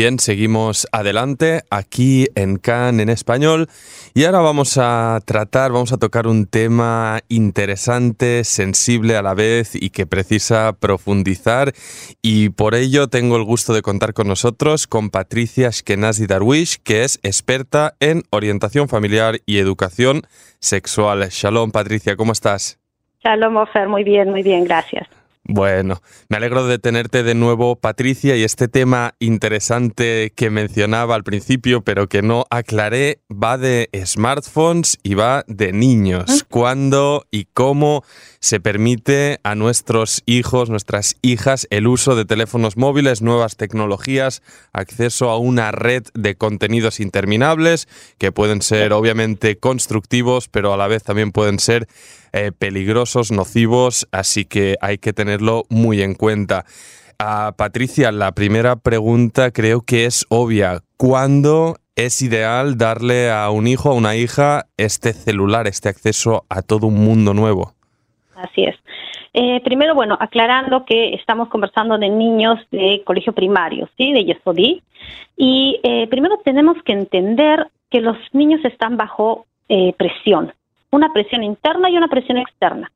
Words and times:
Bien, 0.00 0.18
seguimos 0.18 0.88
adelante 0.92 1.60
aquí 1.68 2.26
en 2.34 2.56
CAN 2.56 3.00
en 3.00 3.10
español 3.10 3.66
y 4.14 4.24
ahora 4.24 4.38
vamos 4.38 4.78
a 4.78 5.20
tratar, 5.26 5.72
vamos 5.72 5.92
a 5.92 5.98
tocar 5.98 6.26
un 6.26 6.46
tema 6.46 7.20
interesante, 7.28 8.44
sensible 8.44 9.18
a 9.18 9.22
la 9.22 9.34
vez 9.34 9.74
y 9.74 9.90
que 9.90 10.06
precisa 10.06 10.72
profundizar 10.72 11.74
y 12.22 12.48
por 12.48 12.74
ello 12.74 13.08
tengo 13.08 13.36
el 13.36 13.44
gusto 13.44 13.74
de 13.74 13.82
contar 13.82 14.14
con 14.14 14.26
nosotros 14.26 14.86
con 14.86 15.10
Patricia 15.10 15.68
Shkenazi 15.68 16.26
Darwish, 16.26 16.78
que 16.82 17.04
es 17.04 17.20
experta 17.22 17.92
en 18.00 18.22
orientación 18.30 18.88
familiar 18.88 19.40
y 19.44 19.58
educación 19.58 20.22
sexual. 20.60 21.28
Shalom 21.28 21.72
Patricia, 21.72 22.16
¿cómo 22.16 22.32
estás? 22.32 22.78
Shalom 23.22 23.54
Ofer, 23.58 23.86
muy 23.86 24.02
bien, 24.02 24.30
muy 24.30 24.42
bien, 24.42 24.64
gracias. 24.64 25.19
Bueno, 25.52 26.00
me 26.28 26.36
alegro 26.36 26.64
de 26.64 26.78
tenerte 26.78 27.24
de 27.24 27.34
nuevo, 27.34 27.74
Patricia, 27.74 28.36
y 28.36 28.44
este 28.44 28.68
tema 28.68 29.16
interesante 29.18 30.32
que 30.36 30.48
mencionaba 30.48 31.16
al 31.16 31.24
principio, 31.24 31.80
pero 31.82 32.08
que 32.08 32.22
no 32.22 32.44
aclaré, 32.50 33.18
va 33.28 33.58
de 33.58 33.90
smartphones 34.06 35.00
y 35.02 35.14
va 35.14 35.42
de 35.48 35.72
niños. 35.72 36.46
¿Cuándo 36.48 37.26
y 37.32 37.46
cómo 37.46 38.04
se 38.38 38.60
permite 38.60 39.40
a 39.42 39.56
nuestros 39.56 40.22
hijos, 40.24 40.70
nuestras 40.70 41.16
hijas, 41.20 41.66
el 41.70 41.88
uso 41.88 42.14
de 42.14 42.24
teléfonos 42.24 42.76
móviles, 42.76 43.20
nuevas 43.20 43.56
tecnologías, 43.56 44.42
acceso 44.72 45.30
a 45.30 45.38
una 45.38 45.72
red 45.72 46.04
de 46.14 46.36
contenidos 46.36 47.00
interminables, 47.00 47.88
que 48.18 48.30
pueden 48.30 48.62
ser 48.62 48.92
obviamente 48.92 49.58
constructivos, 49.58 50.48
pero 50.48 50.72
a 50.72 50.76
la 50.76 50.86
vez 50.86 51.02
también 51.02 51.32
pueden 51.32 51.58
ser 51.58 51.88
eh, 52.32 52.52
peligrosos, 52.56 53.32
nocivos, 53.32 54.06
así 54.12 54.44
que 54.44 54.76
hay 54.80 54.98
que 54.98 55.12
tenerlo 55.40 55.64
muy 55.68 56.02
en 56.02 56.14
cuenta. 56.14 56.64
A 57.18 57.52
Patricia, 57.56 58.12
la 58.12 58.32
primera 58.32 58.76
pregunta 58.76 59.50
creo 59.50 59.82
que 59.82 60.06
es 60.06 60.26
obvia. 60.30 60.80
¿Cuándo 60.96 61.76
es 61.96 62.22
ideal 62.22 62.78
darle 62.78 63.30
a 63.30 63.50
un 63.50 63.66
hijo, 63.66 63.90
a 63.90 63.94
una 63.94 64.16
hija, 64.16 64.66
este 64.76 65.12
celular, 65.12 65.66
este 65.66 65.88
acceso 65.88 66.44
a 66.48 66.62
todo 66.62 66.86
un 66.86 67.04
mundo 67.04 67.34
nuevo? 67.34 67.72
Así 68.36 68.64
es. 68.64 68.76
Eh, 69.34 69.60
primero, 69.62 69.94
bueno, 69.94 70.16
aclarando 70.18 70.84
que 70.84 71.14
estamos 71.14 71.48
conversando 71.48 71.98
de 71.98 72.08
niños 72.08 72.58
de 72.70 73.02
colegio 73.04 73.32
primario, 73.32 73.88
¿sí? 73.96 74.12
De 74.12 74.24
Yesodí. 74.24 74.82
Y 75.36 75.78
eh, 75.82 76.06
primero 76.08 76.38
tenemos 76.42 76.76
que 76.84 76.92
entender 76.92 77.68
que 77.90 78.00
los 78.00 78.16
niños 78.32 78.64
están 78.64 78.96
bajo 78.96 79.46
presión 79.96 80.52
una 80.90 81.12
presión 81.12 81.42
interna 81.42 81.88
y 81.90 81.96
una 81.96 82.08
presión 82.08 82.38
externa. 82.38 82.90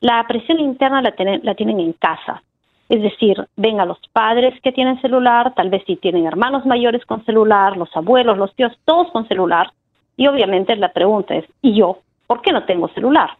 La 0.00 0.24
presión 0.26 0.60
interna 0.60 1.02
la, 1.02 1.14
la 1.42 1.54
tienen 1.54 1.80
en 1.80 1.92
casa, 1.92 2.42
es 2.88 3.02
decir, 3.02 3.36
ven 3.56 3.80
a 3.80 3.84
los 3.84 3.98
padres 4.12 4.58
que 4.62 4.72
tienen 4.72 5.00
celular, 5.00 5.52
tal 5.54 5.68
vez 5.68 5.82
si 5.86 5.96
tienen 5.96 6.26
hermanos 6.26 6.64
mayores 6.64 7.04
con 7.04 7.24
celular, 7.24 7.76
los 7.76 7.94
abuelos, 7.94 8.38
los 8.38 8.54
tíos, 8.54 8.72
todos 8.84 9.10
con 9.12 9.28
celular. 9.28 9.70
Y 10.16 10.26
obviamente 10.26 10.74
la 10.76 10.92
pregunta 10.92 11.34
es, 11.34 11.44
¿y 11.60 11.74
yo? 11.74 11.98
¿Por 12.26 12.40
qué 12.40 12.50
no 12.50 12.64
tengo 12.64 12.88
celular? 12.88 13.30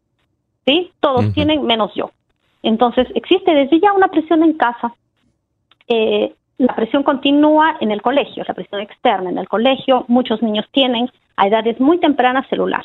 ¿Sí? 0.66 0.92
Todos 1.00 1.32
tienen 1.32 1.64
menos 1.64 1.92
yo. 1.94 2.10
Entonces, 2.62 3.08
existe 3.14 3.54
desde 3.54 3.80
ya 3.80 3.92
una 3.92 4.08
presión 4.08 4.42
en 4.42 4.52
casa. 4.52 4.92
Eh, 5.86 6.34
la 6.58 6.74
presión 6.74 7.02
continúa 7.02 7.76
en 7.80 7.90
el 7.90 8.02
colegio, 8.02 8.44
la 8.46 8.52
presión 8.52 8.82
externa 8.82 9.30
en 9.30 9.38
el 9.38 9.48
colegio. 9.48 10.04
Muchos 10.08 10.42
niños 10.42 10.66
tienen 10.72 11.10
a 11.36 11.46
edades 11.46 11.80
muy 11.80 11.98
tempranas 11.98 12.46
celular. 12.48 12.84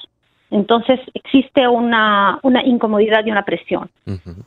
Entonces 0.53 0.99
existe 1.15 1.67
una, 1.67 2.39
incomodidad 2.63 3.25
y 3.25 3.31
una 3.31 3.43
presión. 3.43 3.89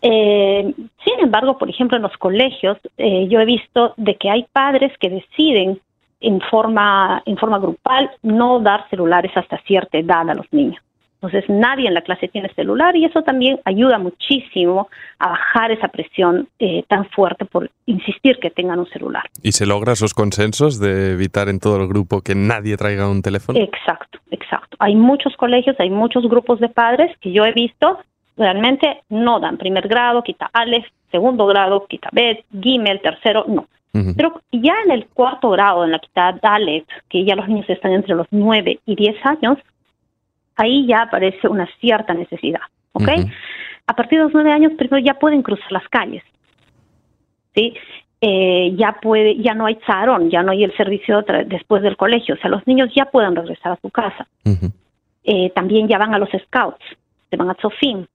Eh, 0.03 0.73
sin 1.05 1.21
embargo, 1.21 1.59
por 1.59 1.69
ejemplo, 1.69 1.97
en 1.97 2.05
los 2.05 2.17
colegios 2.17 2.79
eh, 2.97 3.27
yo 3.29 3.41
he 3.41 3.45
visto 3.45 3.93
de 3.97 4.15
que 4.15 4.31
hay 4.31 4.47
padres 4.53 4.93
que 5.01 5.11
deciden 5.11 5.81
en 6.21 6.41
forma, 6.43 7.23
en 7.27 7.37
forma 7.37 7.59
grupal 7.59 8.09
no 8.23 8.61
dar 8.61 8.89
celulares 8.89 9.33
hasta 9.35 9.59
cierta 9.63 9.99
edad 9.99 10.31
a 10.31 10.35
los 10.35 10.47
niños. 10.53 10.81
Entonces 11.27 11.51
nadie 11.51 11.89
en 11.89 11.95
la 11.95 12.03
clase 12.03 12.29
tiene 12.29 12.49
celular 12.55 12.95
y 12.97 13.05
eso 13.05 13.23
también 13.23 13.59
ayuda 13.65 13.99
muchísimo 13.99 14.89
a 15.19 15.31
bajar 15.31 15.73
esa 15.73 15.89
presión 15.89 16.49
eh, 16.59 16.85
tan 16.89 17.09
fuerte 17.11 17.45
por 17.45 17.71
insistir 17.87 18.39
que 18.41 18.51
tengan 18.51 18.79
un 18.79 18.87
celular. 18.87 19.25
¿Y 19.43 19.53
se 19.53 19.67
logra 19.67 19.93
esos 19.93 20.15
consensos 20.15 20.79
de 20.79 21.13
evitar 21.13 21.49
en 21.49 21.59
todo 21.59 21.81
el 21.81 21.89
grupo 21.89 22.21
que 22.21 22.35
nadie 22.35 22.77
traiga 22.77 23.09
un 23.09 23.23
teléfono? 23.23 23.59
Exacto, 23.59 24.21
exacto. 24.31 24.77
Hay 24.79 24.95
muchos 24.95 25.37
colegios, 25.37 25.75
hay 25.81 25.91
muchos 25.91 26.29
grupos 26.29 26.61
de 26.61 26.69
padres 26.69 27.17
que 27.21 27.33
yo 27.33 27.45
he 27.45 27.53
visto 27.53 27.99
realmente 28.37 29.03
no 29.09 29.41
dan 29.41 29.57
primer 29.57 29.89
grado, 29.89 30.23
quita 30.23 30.51
Aleph, 30.53 30.87
segundo 31.11 31.47
grado, 31.47 31.87
quita 31.87 32.11
Bet, 32.13 32.45
Gimel, 32.61 33.01
tercero, 33.01 33.45
no. 33.49 33.67
Pero 34.15 34.43
ya 34.53 34.75
en 34.85 34.91
el 34.91 35.07
cuarto 35.07 35.49
grado, 35.49 35.83
en 35.83 35.93
la 35.93 35.99
quita 35.99 36.39
Dalet, 36.43 36.85
que 37.09 37.25
ya 37.25 37.35
los 37.35 37.49
niños 37.49 37.71
están 37.71 37.93
entre 37.93 38.15
los 38.15 38.27
9 38.31 38.81
y 38.85 38.95
10 38.95 39.17
años, 39.25 39.59
ahí 40.57 40.87
ya 40.87 41.03
aparece 41.03 41.49
una 41.49 41.69
cierta 41.81 42.15
necesidad, 42.15 42.61
¿ok? 42.93 43.09
A 43.87 43.95
partir 43.95 44.19
de 44.19 44.25
los 44.25 44.35
nueve 44.35 44.53
años, 44.53 44.73
primero 44.77 44.99
ya 45.05 45.15
pueden 45.15 45.43
cruzar 45.43 45.71
las 45.71 45.89
calles, 45.89 46.23
¿sí? 47.55 47.75
Eh, 48.21 48.75
ya 48.77 48.97
puede, 49.01 49.37
ya 49.37 49.55
no 49.55 49.67
hay 49.67 49.77
tzarón, 49.77 50.31
ya 50.31 50.43
no 50.43 50.53
hay 50.53 50.65
el 50.65 50.77
servicio 50.77 51.23
después 51.47 51.83
del 51.83 51.97
colegio, 51.97 52.35
o 52.35 52.39
sea, 52.39 52.51
los 52.51 52.67
niños 52.67 52.91
ya 52.95 53.07
pueden 53.07 53.37
regresar 53.37 53.73
a 53.73 53.81
su 53.81 53.91
casa. 53.91 54.27
Eh, 55.25 55.51
también 55.51 55.87
ya 55.87 55.99
van 55.99 56.15
a 56.15 56.19
los 56.19 56.31
scouts, 56.31 56.85
se 57.29 57.37
van 57.37 57.51
a 57.51 57.57
Sofim. 57.61 58.07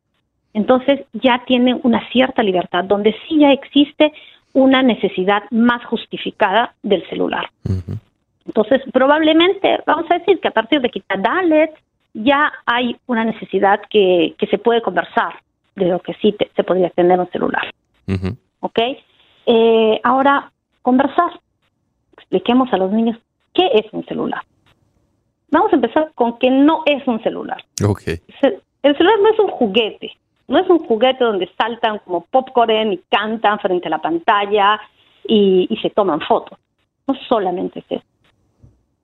Entonces 0.54 1.02
ya 1.14 1.44
tienen 1.46 1.80
una 1.84 2.10
cierta 2.10 2.44
libertad, 2.44 2.84
donde 2.84 3.16
sí 3.28 3.40
ya 3.40 3.52
existe 3.52 4.12
una 4.54 4.82
necesidad 4.82 5.44
más 5.52 5.86
justificada 5.86 6.74
del 6.84 7.08
celular. 7.08 7.50
Entonces, 8.46 8.82
probablemente, 8.92 9.80
vamos 9.86 10.06
a 10.10 10.18
decir 10.18 10.40
que 10.40 10.48
a 10.48 10.52
partir 10.52 10.82
de 10.82 10.90
quitar 10.90 11.22
Dalet, 11.22 11.72
ya 12.14 12.52
hay 12.66 12.98
una 13.08 13.24
necesidad 13.24 13.82
que, 13.90 14.36
se 14.50 14.58
puede 14.58 14.82
conversar 14.82 15.36
de 15.76 15.86
lo 15.86 16.00
que 16.00 16.14
sí 16.16 16.36
se 16.56 16.64
podría 16.64 16.90
tener 16.90 17.20
un 17.20 17.30
celular. 17.32 17.74
¿Ok? 18.60 18.80
Eh, 19.46 20.00
ahora, 20.04 20.52
conversar. 20.82 21.40
Expliquemos 22.14 22.72
a 22.74 22.78
los 22.78 22.92
niños 22.92 23.18
qué 23.54 23.70
es 23.74 23.86
un 23.94 24.06
celular. 24.06 24.42
Vamos 25.50 25.72
a 25.74 25.76
empezar 25.76 26.12
con 26.16 26.38
que 26.38 26.50
no 26.50 26.84
es 26.86 27.06
un 27.08 27.22
celular. 27.24 27.64
Okay. 27.84 28.20
El 28.84 28.98
celular 28.98 29.20
no 29.22 29.30
es 29.30 29.40
un 29.40 29.50
juguete. 29.50 30.12
No 30.48 30.60
es 30.60 30.70
un 30.70 30.80
juguete 30.80 31.24
donde 31.24 31.50
saltan 31.58 32.00
como 32.00 32.22
popcorn 32.26 32.94
y 32.94 32.98
cantan 33.10 33.60
frente 33.60 33.88
a 33.88 33.92
la 33.92 34.02
pantalla 34.02 34.80
y, 35.26 35.68
y 35.70 35.78
se 35.78 35.90
toman 35.90 36.22
fotos. 36.22 36.58
No 37.08 37.16
solamente 37.28 37.80
es 37.80 37.86
eso. 37.90 38.11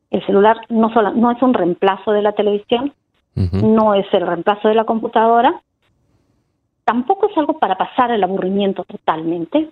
El 0.09 0.25
celular 0.25 0.57
no, 0.69 0.91
solo, 0.93 1.11
no 1.11 1.31
es 1.31 1.41
un 1.41 1.53
reemplazo 1.53 2.11
de 2.11 2.21
la 2.21 2.31
televisión, 2.31 2.93
no 3.35 3.93
es 3.93 4.05
el 4.13 4.25
reemplazo 4.25 4.67
de 4.67 4.73
la 4.73 4.85
computadora, 4.85 5.61
tampoco 6.85 7.29
es 7.29 7.37
algo 7.37 7.59
para 7.59 7.77
pasar 7.77 8.09
el 8.11 8.23
aburrimiento 8.23 8.83
totalmente, 8.83 9.69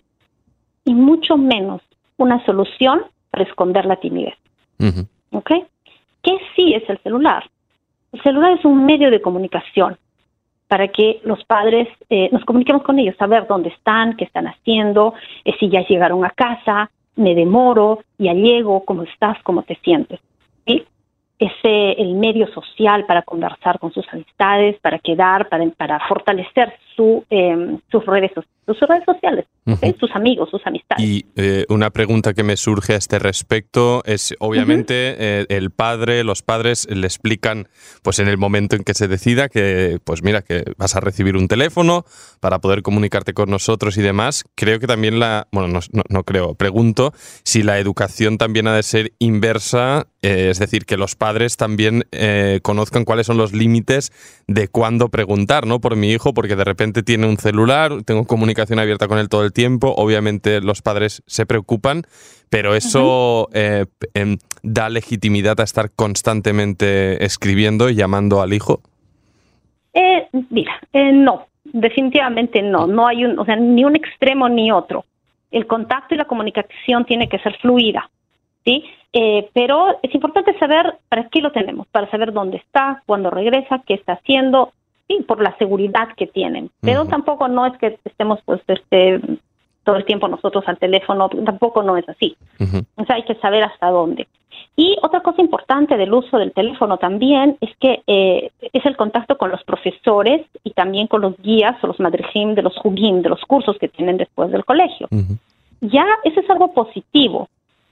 y 0.83 0.93
mucho 0.93 1.35
menos 1.35 1.81
una 2.17 2.45
solución 2.45 3.03
para 3.31 3.43
esconder 3.43 3.85
la 3.85 3.95
timidez. 3.97 4.35
¿Ok? 5.31 5.51
¿Qué 6.21 6.37
sí 6.55 6.73
es 6.73 6.87
el 6.89 6.99
celular? 6.99 7.49
El 8.11 8.21
celular 8.21 8.51
es 8.53 8.63
un 8.65 8.85
medio 8.85 9.11
de 9.11 9.21
comunicación 9.21 9.97
para 10.67 10.87
que 10.87 11.21
los 11.23 11.43
padres 11.45 11.87
eh, 12.09 12.29
nos 12.31 12.43
comuniquemos 12.45 12.83
con 12.83 12.97
ellos, 12.97 13.15
saber 13.17 13.45
dónde 13.47 13.69
están, 13.69 14.15
qué 14.15 14.25
están 14.25 14.47
haciendo, 14.47 15.13
eh, 15.43 15.53
si 15.59 15.69
ya 15.69 15.85
llegaron 15.85 16.25
a 16.25 16.29
casa, 16.31 16.89
me 17.15 17.35
demoro, 17.35 17.99
ya 18.17 18.33
llego, 18.33 18.83
cómo 18.85 19.03
estás, 19.03 19.41
cómo 19.43 19.63
te 19.63 19.75
sientes. 19.83 20.19
¿sí? 20.65 20.85
Es 21.39 21.51
el 21.63 22.15
medio 22.15 22.47
social 22.47 23.05
para 23.05 23.21
conversar 23.21 23.79
con 23.79 23.91
sus 23.91 24.07
amistades, 24.11 24.79
para 24.79 24.99
quedar, 24.99 25.49
para, 25.49 25.65
para 25.71 25.99
fortalecer 26.07 26.73
su, 26.95 27.25
eh, 27.29 27.77
sus 27.91 28.05
redes 28.05 28.31
sus 28.65 28.79
redes 28.81 29.03
sociales, 29.05 29.45
sus 29.99 30.09
amigos, 30.15 30.49
sus 30.49 30.65
amistades. 30.65 31.05
Y 31.05 31.25
eh, 31.35 31.65
una 31.69 31.91
pregunta 31.91 32.33
que 32.33 32.43
me 32.43 32.57
surge 32.57 32.93
a 32.93 32.97
este 32.97 33.19
respecto 33.19 34.01
es, 34.05 34.33
obviamente, 34.39 35.15
eh, 35.17 35.45
el 35.49 35.69
padre, 35.69 36.23
los 36.23 36.41
padres 36.41 36.87
le 36.89 37.05
explican, 37.05 37.67
pues 38.01 38.17
en 38.17 38.27
el 38.27 38.37
momento 38.37 38.75
en 38.75 38.83
que 38.83 38.95
se 38.95 39.07
decida 39.07 39.49
que, 39.49 39.99
pues 40.03 40.23
mira, 40.23 40.41
que 40.41 40.63
vas 40.77 40.95
a 40.95 40.99
recibir 40.99 41.37
un 41.37 41.47
teléfono 41.47 42.05
para 42.39 42.59
poder 42.59 42.81
comunicarte 42.81 43.33
con 43.33 43.51
nosotros 43.51 43.97
y 43.97 44.01
demás. 44.01 44.45
Creo 44.55 44.79
que 44.79 44.87
también 44.87 45.19
la, 45.19 45.47
bueno, 45.51 45.67
no, 45.67 46.01
no, 46.09 46.23
creo, 46.23 46.55
pregunto 46.55 47.11
si 47.43 47.61
la 47.61 47.77
educación 47.77 48.39
también 48.39 48.67
ha 48.67 48.75
de 48.75 48.83
ser 48.83 49.13
inversa, 49.19 50.07
eh, 50.23 50.47
es 50.49 50.57
decir, 50.57 50.85
que 50.85 50.97
los 50.97 51.15
padres 51.15 51.55
también 51.55 52.03
conozcan 52.63 53.05
cuáles 53.05 53.27
son 53.27 53.37
los 53.37 53.53
límites 53.53 54.11
de 54.47 54.67
cuándo 54.67 55.09
preguntar, 55.09 55.67
¿no? 55.67 55.79
Por 55.79 55.95
mi 55.95 56.11
hijo, 56.11 56.33
porque 56.33 56.55
de 56.55 56.63
repente 56.63 56.84
tiene 56.93 57.27
un 57.27 57.37
celular, 57.37 58.03
tengo 58.03 58.25
comunicación 58.25 58.79
abierta 58.79 59.07
con 59.07 59.17
él 59.17 59.29
todo 59.29 59.43
el 59.43 59.53
tiempo, 59.53 59.93
obviamente 59.95 60.61
los 60.61 60.81
padres 60.81 61.23
se 61.25 61.45
preocupan, 61.45 62.03
pero 62.49 62.75
eso 62.75 63.49
eh, 63.53 63.85
em, 64.13 64.37
da 64.63 64.89
legitimidad 64.89 65.59
a 65.59 65.63
estar 65.63 65.91
constantemente 65.91 67.23
escribiendo 67.23 67.89
y 67.89 67.95
llamando 67.95 68.41
al 68.41 68.53
hijo. 68.53 68.81
Eh, 69.93 70.27
mira, 70.49 70.79
eh, 70.93 71.11
no, 71.11 71.47
definitivamente 71.63 72.61
no, 72.61 72.85
no 72.87 73.07
hay 73.07 73.25
un, 73.25 73.39
o 73.39 73.45
sea, 73.45 73.55
ni 73.55 73.83
un 73.83 73.95
extremo 73.95 74.49
ni 74.49 74.71
otro. 74.71 75.05
El 75.51 75.67
contacto 75.67 76.13
y 76.13 76.17
la 76.17 76.25
comunicación 76.25 77.05
tiene 77.05 77.29
que 77.29 77.39
ser 77.39 77.57
fluida, 77.59 78.09
¿sí? 78.65 78.83
Eh, 79.13 79.49
pero 79.53 79.97
es 80.03 80.13
importante 80.13 80.57
saber 80.59 80.97
para 81.07 81.29
qué 81.29 81.39
lo 81.39 81.53
tenemos, 81.53 81.87
para 81.87 82.09
saber 82.11 82.33
dónde 82.33 82.57
está, 82.57 83.01
cuándo 83.05 83.29
regresa, 83.29 83.81
qué 83.87 83.93
está 83.93 84.13
haciendo, 84.13 84.73
y 85.07 85.23
por 85.23 85.41
la 85.41 85.57
seguridad 85.57 86.09
que 86.15 86.27
tienen. 86.27 86.69
Pero 86.81 87.05
tampoco 87.05 87.47
no 87.47 87.65
es 87.65 87.77
que 87.77 87.99
estemos 88.05 88.39
pues 88.45 88.61
este 88.67 89.21
todo 89.83 89.97
el 89.97 90.05
tiempo 90.05 90.27
nosotros 90.27 90.63
al 90.67 90.79
teléfono, 90.79 91.29
tampoco 91.29 91.83
no 91.83 91.95
es 91.95 92.09
así. 92.09 92.35
O 92.95 93.05
sea, 93.05 93.17
hay 93.17 93.23
que 93.23 93.35
saber 93.35 93.63
hasta 93.63 93.91
dónde. 93.91 94.27
Y 94.75 94.97
otra 95.01 95.21
cosa 95.21 95.41
importante 95.41 95.95
del 95.95 96.13
uso 96.13 96.37
del 96.37 96.51
teléfono 96.51 96.97
también 96.97 97.57
es 97.61 97.69
que 97.77 98.01
eh, 98.07 98.51
es 98.73 98.85
el 98.85 98.97
contacto 98.97 99.37
con 99.37 99.49
los 99.51 99.63
profesores 99.63 100.45
y 100.63 100.71
también 100.71 101.07
con 101.07 101.21
los 101.21 101.37
guías 101.37 101.81
o 101.81 101.87
los 101.87 101.99
madrijim 101.99 102.55
de 102.55 102.61
los 102.61 102.75
jugim, 102.77 103.21
de 103.21 103.29
los 103.29 103.41
cursos 103.41 103.77
que 103.79 103.87
tienen 103.87 104.17
después 104.17 104.51
del 104.51 104.65
colegio. 104.65 105.07
Ya 105.79 106.05
eso 106.23 106.39
es 106.41 106.49
algo 106.49 106.73
positivo, 106.73 107.47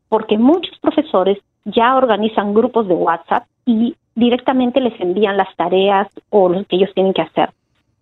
porque 0.10 0.38
muchos 0.38 0.78
profesores 0.80 1.38
ya 1.66 1.96
organizan 1.96 2.54
grupos 2.54 2.88
de 2.88 2.94
WhatsApp 2.94 3.46
y 3.66 3.96
directamente 4.16 4.80
les 4.80 5.00
envían 5.00 5.38
las 5.38 5.54
tareas 5.56 6.08
o 6.30 6.50
lo 6.50 6.64
que 6.66 6.76
ellos 6.76 6.92
tienen 6.94 7.14
que 7.14 7.22
hacer. 7.22 7.52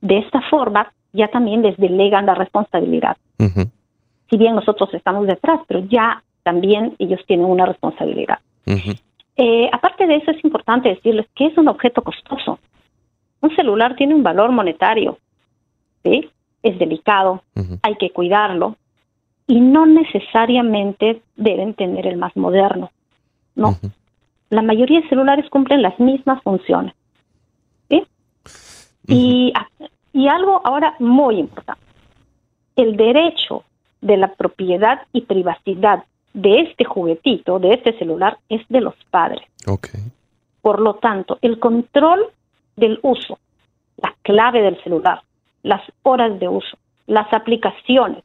De 0.02 0.18
esta 0.18 0.42
forma, 0.50 0.92
ya 1.14 1.28
también 1.28 1.62
les 1.62 1.78
delegan 1.78 2.26
la 2.26 2.36
responsabilidad. 2.36 3.18
Si 4.30 4.38
bien 4.38 4.56
nosotros 4.56 4.94
estamos 4.94 5.28
detrás, 5.28 5.60
pero 5.68 5.82
ya 5.82 6.24
también 6.44 6.96
ellos 7.00 7.20
tienen 7.28 7.46
una 7.46 7.66
responsabilidad. 7.66 8.40
Eh, 9.38 9.70
aparte 9.72 10.08
de 10.08 10.16
eso, 10.16 10.32
es 10.32 10.44
importante 10.44 10.90
decirles 10.90 11.28
que 11.36 11.48
es 11.48 11.58
un 11.58 11.68
objeto 11.68 12.02
costoso. 12.02 12.60
Un 13.42 13.56
celular 13.56 13.96
tiene 13.96 14.16
un 14.16 14.24
valor 14.24 14.52
monetario, 14.52 15.18
¿sí? 16.04 16.30
es 16.64 16.78
delicado, 16.78 17.42
hay 17.82 17.96
que 17.96 18.12
cuidarlo 18.12 18.76
y 19.48 19.60
no 19.60 19.86
necesariamente 19.86 21.22
deben 21.36 21.74
tener 21.74 22.08
el 22.08 22.18
más 22.18 22.36
moderno. 22.36 22.92
No, 23.56 23.78
la 24.50 24.62
mayoría 24.62 25.02
de 25.02 25.10
celulares 25.10 25.50
cumplen 25.50 25.82
las 25.82 26.00
mismas 26.00 26.42
funciones. 26.44 26.94
¿sí? 27.90 28.04
y, 29.08 29.54
y 30.14 30.28
algo 30.28 30.62
ahora 30.64 30.96
muy 31.00 31.38
importante, 31.38 31.82
el 32.76 32.96
derecho 32.96 33.64
de 34.02 34.18
la 34.18 34.34
propiedad 34.34 35.02
y 35.14 35.22
privacidad 35.22 36.04
de 36.34 36.62
este 36.62 36.86
juguetito, 36.86 37.60
de 37.60 37.74
este 37.74 37.98
celular, 37.98 38.38
es 38.50 38.62
de 38.70 38.82
los 38.82 38.96
padres. 39.10 39.42
Okay. 39.68 40.02
Por 40.62 40.80
lo 40.80 40.96
tanto, 40.96 41.38
el 41.42 41.60
control 41.60 42.28
del 42.76 43.00
uso, 43.04 43.38
la 43.98 44.16
clave 44.22 44.62
del 44.62 44.82
celular, 44.84 45.22
las 45.64 45.82
horas 46.04 46.40
de 46.40 46.48
uso, 46.48 46.78
las 47.08 47.32
aplicaciones, 47.34 48.24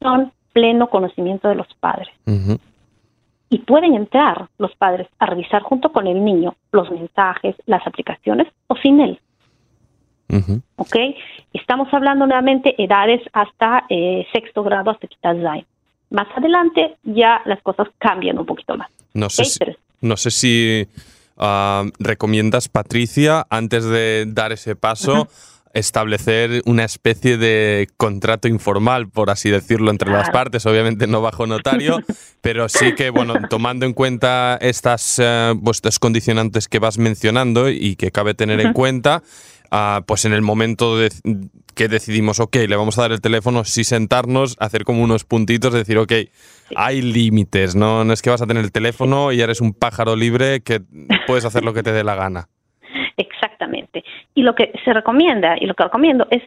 son 0.00 0.32
pleno 0.52 0.90
conocimiento 0.90 1.48
de 1.48 1.54
los 1.54 1.68
padres. 1.80 2.08
Y 3.52 3.58
pueden 3.58 3.92
entrar 3.92 4.48
los 4.56 4.74
padres 4.76 5.08
a 5.18 5.26
revisar 5.26 5.60
junto 5.60 5.92
con 5.92 6.06
el 6.06 6.24
niño 6.24 6.56
los 6.72 6.90
mensajes, 6.90 7.54
las 7.66 7.86
aplicaciones 7.86 8.46
o 8.66 8.76
sin 8.76 8.98
él. 8.98 9.20
¿Ok? 10.76 10.96
Estamos 11.52 11.92
hablando 11.92 12.26
nuevamente 12.26 12.74
edades 12.82 13.20
hasta 13.34 13.84
eh, 13.90 14.26
sexto 14.32 14.62
grado, 14.62 14.90
hasta 14.90 15.06
Zain. 15.20 15.66
Más 16.08 16.28
adelante 16.34 16.96
ya 17.02 17.42
las 17.44 17.60
cosas 17.60 17.88
cambian 17.98 18.38
un 18.38 18.46
poquito 18.46 18.74
más. 18.74 18.90
No 19.12 19.28
sé 19.28 19.44
si, 19.44 19.60
no 20.00 20.16
sé 20.16 20.30
si 20.30 20.88
ah, 21.36 21.84
recomiendas, 21.98 22.70
Patricia, 22.70 23.46
antes 23.50 23.84
de 23.84 24.24
dar 24.28 24.52
ese 24.52 24.76
paso, 24.76 25.28
establecer 25.74 26.62
una 26.66 26.84
especie 26.84 27.36
de 27.36 27.88
contrato 27.96 28.48
informal, 28.48 29.08
por 29.08 29.30
así 29.30 29.50
decirlo, 29.50 29.90
entre 29.90 30.10
las 30.10 30.30
partes, 30.30 30.66
obviamente 30.66 31.06
no 31.06 31.20
bajo 31.20 31.46
notario, 31.46 32.00
pero 32.40 32.68
sí 32.68 32.94
que, 32.94 33.10
bueno, 33.10 33.34
tomando 33.48 33.86
en 33.86 33.92
cuenta 33.92 34.58
estas 34.60 35.18
uh, 35.18 35.58
condicionantes 36.00 36.68
que 36.68 36.78
vas 36.78 36.98
mencionando 36.98 37.70
y 37.70 37.96
que 37.96 38.10
cabe 38.10 38.34
tener 38.34 38.60
en 38.60 38.72
cuenta, 38.72 39.22
pues 40.06 40.24
en 40.24 40.32
el 40.34 40.42
momento 40.42 40.98
de, 40.98 41.10
que 41.74 41.88
decidimos, 41.88 42.40
ok, 42.40 42.56
le 42.68 42.76
vamos 42.76 42.98
a 42.98 43.02
dar 43.02 43.12
el 43.12 43.20
teléfono, 43.20 43.64
sí 43.64 43.84
sentarnos, 43.84 44.56
hacer 44.58 44.84
como 44.84 45.02
unos 45.02 45.24
puntitos, 45.24 45.72
decir, 45.72 45.98
ok, 45.98 46.12
hay 46.76 47.02
límites, 47.02 47.74
¿no? 47.74 48.04
No 48.04 48.12
es 48.12 48.22
que 48.22 48.30
vas 48.30 48.42
a 48.42 48.46
tener 48.46 48.64
el 48.64 48.72
teléfono 48.72 49.32
y 49.32 49.40
eres 49.40 49.60
un 49.60 49.72
pájaro 49.72 50.16
libre 50.16 50.60
que 50.60 50.82
puedes 51.26 51.44
hacer 51.44 51.64
lo 51.64 51.72
que 51.72 51.82
te 51.82 51.92
dé 51.92 52.04
la 52.04 52.14
gana. 52.14 52.48
Y 54.34 54.42
lo 54.42 54.54
que 54.54 54.72
se 54.84 54.92
recomienda, 54.92 55.56
y 55.58 55.66
lo 55.66 55.74
que 55.74 55.84
recomiendo 55.84 56.26
es, 56.30 56.42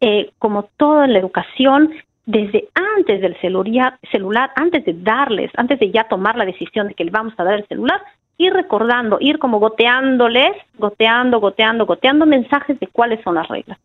eh, 0.00 0.30
como 0.38 0.68
todo 0.76 1.04
en 1.04 1.12
la 1.12 1.18
educación, 1.18 1.92
desde 2.26 2.68
antes 2.74 3.20
del 3.20 3.38
celular, 3.40 3.98
celular, 4.10 4.50
antes 4.56 4.84
de 4.84 4.94
darles, 4.94 5.50
antes 5.56 5.78
de 5.80 5.90
ya 5.90 6.04
tomar 6.04 6.36
la 6.36 6.44
decisión 6.44 6.88
de 6.88 6.94
que 6.94 7.04
le 7.04 7.10
vamos 7.10 7.34
a 7.36 7.44
dar 7.44 7.54
el 7.54 7.66
celular, 7.66 8.00
ir 8.36 8.52
recordando, 8.52 9.18
ir 9.20 9.38
como 9.38 9.58
goteándoles, 9.58 10.52
goteando, 10.78 11.40
goteando, 11.40 11.86
goteando 11.86 12.26
mensajes 12.26 12.78
de 12.78 12.86
cuáles 12.86 13.22
son 13.22 13.34
las 13.34 13.48
reglas. 13.48 13.78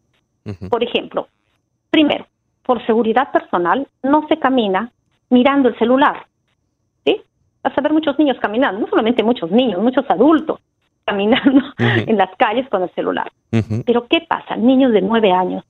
Por 0.69 0.83
ejemplo, 0.83 1.27
primero, 1.89 2.27
por 2.63 2.85
seguridad 2.85 3.31
personal, 3.31 3.87
no 4.03 4.27
se 4.27 4.37
camina 4.37 4.91
mirando 5.29 5.69
el 5.69 5.77
celular. 5.79 6.25
¿Sí? 7.03 7.21
Vas 7.63 7.75
a 7.75 7.81
ver 7.81 7.93
muchos 7.93 8.17
niños 8.19 8.37
caminando, 8.39 8.79
no 8.79 8.87
solamente 8.87 9.23
muchos 9.23 9.49
niños, 9.49 9.81
muchos 9.81 10.05
adultos 10.09 10.59
caminando 11.05 11.61
en 11.77 12.17
las 12.17 12.35
calles 12.37 12.67
con 12.69 12.83
el 12.83 12.89
celular. 12.91 13.31
Pero 13.85 14.07
¿qué 14.07 14.21
pasa? 14.27 14.55
Niños 14.55 14.91
de 14.91 15.01
nueve 15.01 15.31
años 15.31 15.63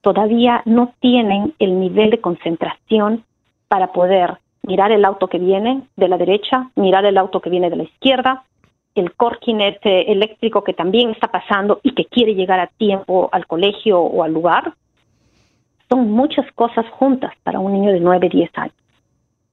todavía 0.00 0.62
no 0.66 0.94
tienen 1.00 1.54
el 1.58 1.80
nivel 1.80 2.10
de 2.10 2.20
concentración 2.20 3.24
para 3.66 3.88
poder 3.92 4.38
mirar 4.62 4.92
el 4.92 5.04
auto 5.04 5.28
que 5.28 5.38
viene 5.38 5.82
de 5.96 6.08
la 6.08 6.16
derecha, 6.16 6.70
mirar 6.76 7.04
el 7.06 7.18
auto 7.18 7.40
que 7.40 7.50
viene 7.50 7.70
de 7.70 7.76
la 7.76 7.82
izquierda, 7.82 8.44
el 8.94 9.14
corquinet 9.14 9.78
eléctrico 9.82 10.62
que 10.62 10.72
también 10.72 11.10
está 11.10 11.28
pasando 11.28 11.80
y 11.82 11.92
que 11.92 12.04
quiere 12.04 12.34
llegar 12.34 12.60
a 12.60 12.68
tiempo 12.68 13.28
al 13.32 13.46
colegio 13.46 14.00
o 14.00 14.22
al 14.22 14.32
lugar. 14.32 14.74
Son 15.88 16.10
muchas 16.10 16.50
cosas 16.52 16.86
juntas 16.90 17.32
para 17.42 17.60
un 17.60 17.72
niño 17.72 17.92
de 17.92 18.00
9, 18.00 18.28
10 18.28 18.50
años. 18.58 18.74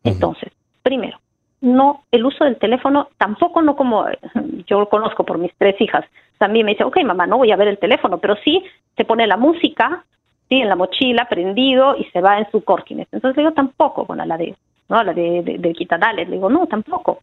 Entonces, 0.04 0.52
primero, 0.81 1.18
no 1.63 2.04
el 2.12 2.25
uso 2.25 2.44
del 2.44 2.57
teléfono, 2.57 3.07
tampoco 3.18 3.62
no 3.62 3.75
como 3.75 4.06
yo 4.68 4.80
lo 4.80 4.89
conozco 4.89 5.24
por 5.24 5.38
mis 5.38 5.53
tres 5.58 5.79
hijas. 5.79 6.05
También 6.38 6.65
me 6.65 6.74
dice, 6.74 6.84
ok, 6.84 6.98
mamá, 7.03 7.25
no 7.25 7.38
voy 7.38 7.51
a 7.51 7.55
ver 7.55 7.70
el 7.70 7.77
teléfono, 7.77 8.17
pero 8.17 8.36
sí 8.43 8.62
se 8.98 9.05
pone 9.05 9.25
la 9.25 9.38
música, 9.38 10.03
sí, 10.50 10.62
en 10.62 10.67
la 10.67 10.75
mochila, 10.75 11.27
prendido 11.29 11.96
y 11.98 12.03
se 12.05 12.20
va 12.20 12.38
en 12.38 12.51
su 12.51 12.63
corquinet. 12.63 13.08
Entonces 13.12 13.38
le 13.38 13.43
digo, 13.43 13.53
tampoco, 13.53 14.05
con 14.05 14.17
la 14.17 14.38
de 14.38 14.55
¿no? 14.89 15.03
La 15.03 15.13
de, 15.13 15.41
de, 15.41 15.58
de 15.58 16.13
Le 16.15 16.25
digo, 16.25 16.50
no, 16.50 16.67
tampoco. 16.67 17.20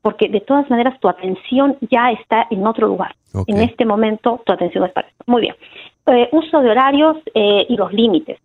Porque 0.00 0.28
de 0.28 0.40
todas 0.40 0.70
maneras 0.70 0.98
tu 1.00 1.08
atención 1.08 1.76
ya 1.90 2.12
está 2.12 2.46
en 2.50 2.66
otro 2.66 2.86
lugar. 2.86 3.14
En 3.46 3.58
este 3.58 3.84
momento 3.84 4.40
tu 4.46 4.52
atención 4.52 4.84
es 4.84 4.92
para 4.92 5.08
eso. 5.08 5.16
Muy 5.26 5.42
bien. 5.42 5.56
Eh, 6.06 6.28
uso 6.32 6.60
de 6.60 6.70
horarios 6.70 7.16
eh, 7.34 7.66
y 7.68 7.76
los 7.76 7.92
límites. 7.92 8.38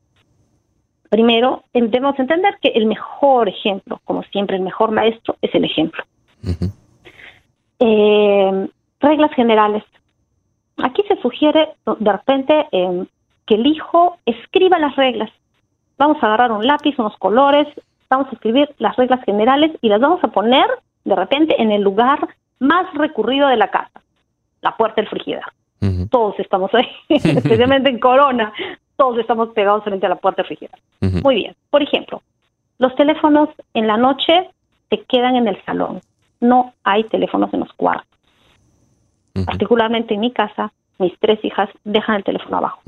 Primero, 1.13 1.63
debemos 1.71 2.17
entender 2.17 2.57
que 2.59 2.69
el 2.69 2.87
mejor 2.87 3.47
ejemplo, 3.47 4.01
como 4.03 4.23
siempre, 4.23 4.57
el 4.57 4.63
mejor 4.63 4.89
maestro 4.89 5.35
es 5.43 5.53
el 5.53 5.63
ejemplo. 5.63 6.03
Eh, 7.77 8.67
reglas 8.99 9.31
generales. 9.35 9.83
Aquí 10.77 11.03
se 11.07 11.21
sugiere 11.21 11.69
de 11.99 12.11
repente 12.11 12.67
que 13.45 13.53
el 13.53 13.67
hijo 13.67 14.17
escriba 14.25 14.79
las 14.79 14.95
reglas. 14.95 15.29
Vamos 15.99 16.17
a 16.23 16.25
agarrar 16.25 16.51
un 16.51 16.65
lápiz, 16.65 16.97
unos 16.97 17.15
colores, 17.17 17.67
vamos 18.09 18.29
a 18.29 18.31
escribir 18.31 18.73
las 18.79 18.95
reglas 18.95 19.23
generales 19.23 19.71
y 19.81 19.89
las 19.89 20.01
vamos 20.01 20.23
a 20.23 20.29
poner 20.29 20.65
de 21.05 21.15
repente 21.15 21.61
en 21.61 21.71
el 21.71 21.83
lugar 21.83 22.27
más 22.57 22.91
recurrido 22.95 23.49
de 23.49 23.57
la 23.57 23.69
casa, 23.69 24.01
la 24.61 24.75
puerta 24.75 24.99
del 24.99 25.09
frigidero. 25.09 25.45
Todos 26.09 26.39
estamos 26.39 26.73
ahí, 26.73 26.89
especialmente 27.09 27.91
en 27.91 27.99
Corona, 27.99 28.51
todos 28.95 29.17
estamos 29.19 29.49
pegados 29.49 29.83
frente 29.83 30.05
a 30.05 30.09
la 30.09 30.15
puerta 30.15 30.41
del 30.41 30.47
frigidero. 30.47 30.77
Muy 31.23 31.35
bien, 31.35 31.55
por 31.69 31.81
ejemplo, 31.81 32.21
los 32.77 32.95
teléfonos 32.95 33.49
en 33.73 33.87
la 33.87 33.97
noche 33.97 34.49
se 34.89 35.03
quedan 35.05 35.35
en 35.35 35.47
el 35.47 35.63
salón, 35.65 36.01
no 36.39 36.73
hay 36.83 37.03
teléfonos 37.05 37.53
en 37.53 37.61
los 37.61 37.73
cuartos. 37.73 38.07
Particularmente 39.45 40.13
en 40.13 40.19
mi 40.19 40.31
casa, 40.31 40.71
mis 40.99 41.17
tres 41.19 41.43
hijas 41.43 41.69
dejan 41.83 42.17
el 42.17 42.23
teléfono 42.23 42.57
abajo. 42.57 42.81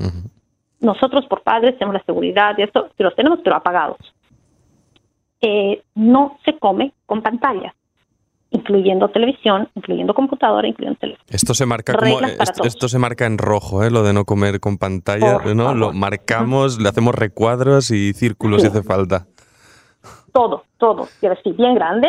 Nosotros 0.80 1.26
por 1.26 1.42
padres 1.42 1.76
tenemos 1.78 1.94
la 1.94 2.04
seguridad 2.04 2.56
y 2.58 2.62
esto, 2.62 2.88
los 2.98 3.16
tenemos 3.16 3.40
pero 3.42 3.56
apagados. 3.56 3.98
Eh, 5.40 5.82
no 5.94 6.38
se 6.44 6.58
come 6.58 6.92
con 7.06 7.22
pantalla. 7.22 7.74
Incluyendo 8.50 9.08
televisión, 9.08 9.68
incluyendo 9.74 10.14
computadora, 10.14 10.68
incluyendo 10.68 10.98
teléfono. 10.98 11.24
Esto 11.28 11.54
se 11.54 11.66
marca 11.66 11.94
como 11.94 12.20
esto, 12.20 12.88
se 12.88 12.98
marca 12.98 13.26
en 13.26 13.38
rojo, 13.38 13.82
¿eh? 13.82 13.90
lo 13.90 14.02
de 14.02 14.12
no 14.12 14.24
comer 14.24 14.60
con 14.60 14.78
pantalla, 14.78 15.38
¿no? 15.54 15.74
Lo 15.74 15.92
marcamos, 15.92 16.80
le 16.80 16.88
hacemos 16.88 17.14
recuadros 17.14 17.90
y 17.90 18.12
círculos 18.12 18.62
si 18.62 18.68
hace 18.68 18.82
falta. 18.82 19.26
Todo, 20.32 20.64
todo, 20.78 21.08
quiero 21.20 21.34
decir, 21.34 21.54
bien 21.54 21.74
grande. 21.74 22.08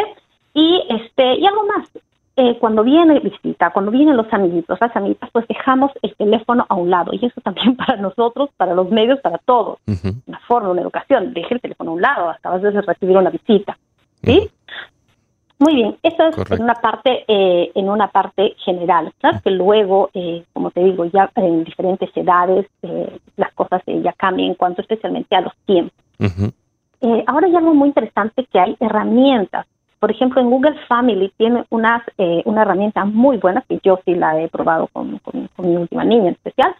Y 0.54 0.82
este 0.90 1.36
y 1.36 1.46
algo 1.46 1.66
más, 1.66 1.88
eh, 2.40 2.56
cuando 2.60 2.84
viene 2.84 3.20
visita, 3.20 3.72
cuando 3.72 3.90
vienen 3.90 4.16
los 4.16 4.32
amiguitos, 4.32 4.78
las 4.80 4.96
amiguitas, 4.96 5.30
pues 5.32 5.48
dejamos 5.48 5.92
el 6.04 6.16
teléfono 6.16 6.68
a 6.70 6.76
un 6.76 6.90
lado. 6.92 7.12
Y 7.14 7.26
eso 7.26 7.42
también 7.42 7.76
para 7.78 7.98
nosotros, 7.98 8.52
para 8.58 8.76
los 8.76 8.92
medios, 8.92 9.20
para 9.22 9.40
todos. 9.40 9.80
Una 10.28 10.40
forma, 10.48 10.70
una 10.70 10.82
educación. 10.82 11.34
Deje 11.34 11.56
el 11.56 11.62
teléfono 11.62 11.92
a 11.92 11.94
un 11.96 12.02
lado 12.02 12.30
hasta 12.30 12.50
a 12.50 12.58
veces 12.58 12.86
recibir 12.86 13.18
una 13.18 13.32
visita. 13.32 13.78
¿Sí? 14.24 14.50
Muy 15.60 15.74
bien, 15.74 15.98
eso 16.04 16.28
es 16.28 16.52
en 16.52 16.62
una 16.62 16.76
parte 16.76 17.26
eh, 17.28 17.72
en 17.74 17.90
una 17.90 18.10
parte 18.10 18.56
general. 18.64 19.12
Claro 19.20 19.40
que 19.44 19.50
luego, 19.50 20.12
eh, 20.14 20.44
como 20.54 20.70
te 20.70 20.84
digo, 20.84 21.06
ya 21.06 21.32
en 21.36 21.64
diferentes 21.64 22.16
edades 22.16 22.68
eh, 22.84 23.20
las 23.38 23.52
cosas 23.54 23.82
ya 23.88 24.14
cambian 24.14 24.50
en 24.50 24.56
cuanto 24.56 24.82
especialmente 24.82 25.36
a 25.36 25.42
los 25.42 25.54
tiempos. 25.66 25.98
ahora 27.26 27.48
hay 27.48 27.56
algo 27.56 27.74
muy 27.74 27.88
interesante 27.88 28.46
que 28.52 28.60
hay 28.60 28.78
herramientas. 28.80 29.66
Por 30.00 30.12
ejemplo, 30.12 30.40
en 30.42 30.52
Google 30.52 30.76
Family 30.88 31.34
tiene 31.38 31.66
unas, 31.72 32.04
una 32.46 32.62
herramienta 32.62 33.04
muy 33.04 33.38
buena 33.38 33.64
que 33.68 33.80
yo 33.84 34.00
sí 34.06 34.14
la 34.14 34.40
he 34.40 34.48
probado 34.50 34.88
con, 34.94 35.20
mi 35.58 35.76
última 35.76 36.04
niña 36.04 36.28
en 36.28 36.34
especial, 36.34 36.76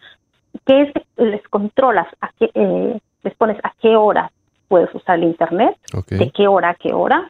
que 0.64 0.82
es 0.82 0.92
les 1.16 1.42
controlas, 1.48 2.06
a 2.20 2.30
qué, 2.38 3.00
les 3.24 3.34
pones 3.34 3.58
a 3.64 3.72
qué 3.80 3.96
hora 3.96 4.30
puedes 4.68 4.94
usar 4.94 5.18
el 5.18 5.24
Internet, 5.24 5.76
de 6.10 6.30
qué 6.30 6.46
hora 6.46 6.70
a 6.70 6.74
qué 6.74 6.92
hora, 6.92 7.28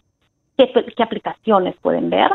qué, 0.59 1.03
aplicaciones 1.03 1.75
pueden 1.81 2.11
ver, 2.11 2.31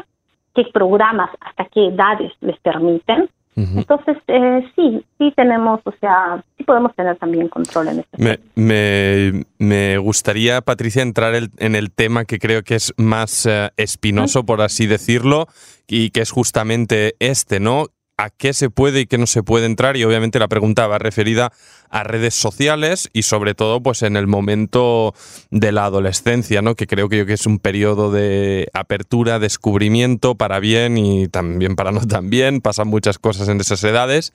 qué 0.56 0.64
programas, 0.74 1.30
hasta 1.42 1.66
qué 1.66 1.88
edades 1.88 2.32
les 2.42 2.58
permiten. 2.60 3.30
Entonces, 3.56 4.18
eh, 4.30 4.68
sí, 4.76 5.06
sí 5.20 5.32
tenemos, 5.36 5.80
o 5.84 5.94
sea, 6.02 6.44
sí 6.58 6.64
podemos 6.64 6.96
tener 6.96 7.18
también 7.18 7.50
control 7.50 7.90
en 7.90 8.00
este 8.00 8.18
me, 8.18 8.40
me, 8.56 9.46
me, 9.60 9.98
gustaría, 10.00 10.62
Patricia, 10.62 11.04
entrar 11.04 11.36
en 11.36 11.76
el 11.76 11.92
tema 11.92 12.26
que 12.26 12.40
creo 12.40 12.64
que 12.64 12.74
es 12.74 12.96
más 12.98 13.46
eh, 13.46 13.70
espinoso, 13.78 14.44
por 14.44 14.62
así 14.62 14.88
decirlo, 14.88 15.46
y 15.88 16.10
que 16.10 16.22
es 16.22 16.32
justamente 16.32 17.14
este, 17.20 17.60
¿no? 17.60 17.90
A 18.24 18.30
qué 18.30 18.54
se 18.54 18.70
puede 18.70 19.02
y 19.02 19.06
qué 19.06 19.18
no 19.18 19.28
se 19.28 19.44
puede 19.44 19.66
entrar 19.66 19.98
y 19.98 20.04
obviamente 20.06 20.40
la 20.40 20.48
pregunta 20.48 20.88
va 20.88 20.98
referida 20.98 21.52
a 21.90 22.04
redes 22.04 22.34
sociales 22.34 23.10
y 23.12 23.24
sobre 23.24 23.54
todo 23.54 23.84
pues 23.84 24.02
en 24.02 24.16
el 24.16 24.28
momento 24.28 25.14
de 25.52 25.74
la 25.74 25.86
adolescencia, 25.86 26.62
¿no? 26.62 26.76
que 26.76 26.88
creo 26.88 27.10
que, 27.10 27.26
que 27.26 27.34
es 27.34 27.46
un 27.46 27.60
periodo 27.60 28.12
de 28.12 28.70
apertura, 28.74 29.40
descubrimiento 29.40 30.36
para 30.36 30.60
bien 30.60 30.98
y 30.98 31.28
también 31.28 31.76
para 31.76 31.92
no 31.92 32.00
tan 32.08 32.30
bien, 32.30 32.62
pasan 32.62 32.88
muchas 32.88 33.20
cosas 33.20 33.50
en 33.50 33.60
esas 33.60 33.84
edades. 33.84 34.34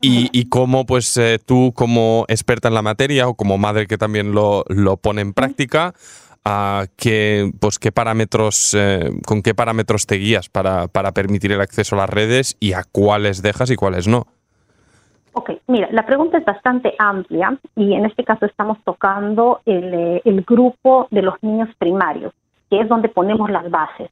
Y, 0.00 0.28
y 0.38 0.50
cómo 0.50 0.84
pues 0.84 1.16
eh, 1.16 1.38
tú 1.42 1.72
como 1.74 2.26
experta 2.28 2.68
en 2.68 2.74
la 2.74 2.82
materia 2.82 3.26
o 3.26 3.34
como 3.36 3.56
madre 3.56 3.86
que 3.86 3.96
también 3.96 4.32
lo, 4.32 4.64
lo 4.68 4.98
pone 4.98 5.22
en 5.22 5.32
práctica, 5.32 5.94
a 6.44 6.84
qué, 6.96 7.50
pues, 7.58 7.78
qué 7.78 7.90
parámetros, 7.90 8.74
eh, 8.74 9.10
con 9.26 9.42
qué 9.42 9.54
parámetros 9.54 10.06
te 10.06 10.16
guías 10.16 10.48
para, 10.48 10.88
para, 10.88 11.12
permitir 11.12 11.52
el 11.52 11.60
acceso 11.60 11.96
a 11.96 12.00
las 12.00 12.10
redes 12.10 12.56
y 12.60 12.74
a 12.74 12.84
cuáles 12.84 13.42
dejas 13.42 13.70
y 13.70 13.76
cuáles 13.76 14.06
no. 14.06 14.26
Ok, 15.32 15.50
mira, 15.66 15.88
la 15.90 16.06
pregunta 16.06 16.38
es 16.38 16.44
bastante 16.44 16.94
amplia 16.98 17.58
y 17.74 17.94
en 17.94 18.04
este 18.04 18.24
caso 18.24 18.46
estamos 18.46 18.78
tocando 18.84 19.60
el, 19.64 19.94
eh, 19.94 20.22
el 20.24 20.42
grupo 20.42 21.08
de 21.10 21.22
los 21.22 21.42
niños 21.42 21.70
primarios, 21.78 22.32
que 22.70 22.80
es 22.80 22.88
donde 22.88 23.08
ponemos 23.08 23.50
las 23.50 23.68
bases. 23.70 24.10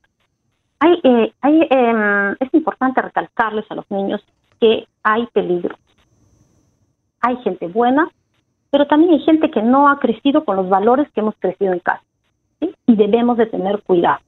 Hay, 0.81 1.01
eh, 1.05 1.33
hay, 1.43 1.69
em, 1.71 2.33
es 2.41 2.53
importante 2.55 3.03
recalcarles 3.03 3.71
a 3.71 3.75
los 3.77 3.89
niños 3.91 4.21
que 4.59 4.89
hay 5.05 5.27
peligro. 5.27 5.77
Hay 7.21 7.37
gente 7.45 7.69
buena, 7.69 8.09
pero 8.71 8.89
también 8.89 9.12
hay 9.12 9.21
gente 9.21 9.49
que 9.51 9.62
no 9.62 9.89
ha 9.89 10.01
crecido 10.01 10.45
con 10.45 10.57
los 10.57 10.69
valores 10.69 11.09
que 11.12 11.21
hemos 11.21 11.37
crecido 11.39 11.73
en 11.73 11.79
casa 11.79 12.03
y 12.87 12.97
debemos 12.97 13.37
de 13.37 13.47
tener 13.47 13.83
cuidado. 13.83 14.21